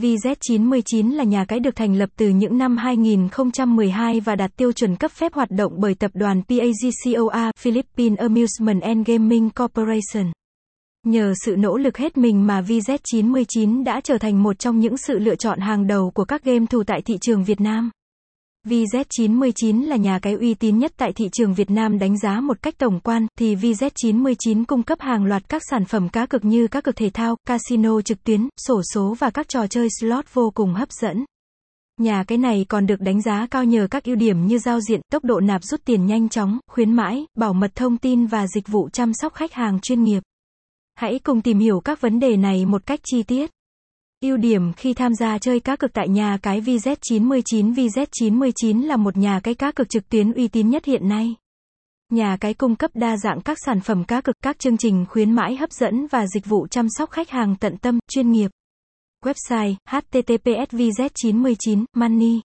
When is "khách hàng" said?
39.34-39.80, 57.10-57.56